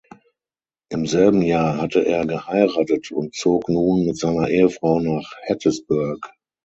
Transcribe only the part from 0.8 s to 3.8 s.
Im selben Jahr hatte er geheiratet und zog